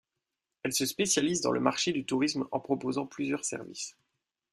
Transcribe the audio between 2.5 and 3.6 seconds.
en proposant plusieurs